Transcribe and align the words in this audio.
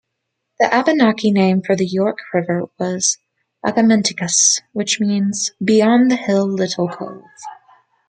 The 0.59 0.65
Abenaki 0.73 1.29
name 1.29 1.61
for 1.61 1.75
the 1.75 1.85
York 1.85 2.17
River 2.33 2.63
was 2.79 3.19
"Agamenticus", 3.63 4.59
which 4.73 4.99
means 4.99 5.51
"Beyond-the-hill-little-cove". 5.63 7.21